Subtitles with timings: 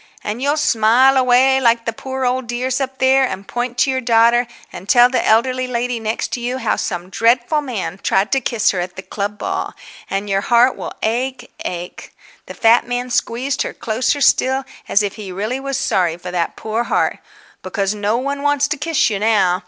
[0.23, 4.01] "And you'll smile away like the poor old dears up there, and point to your
[4.01, 8.41] daughter, and tell the elderly lady next to you how some dreadful man tried to
[8.41, 9.75] kiss her at the club ball.
[10.09, 15.31] And your heart will ache, ache"—the fat man squeezed her closer still, as if he
[15.31, 19.59] really was sorry for that poor heart—"because no one wants to kiss you now.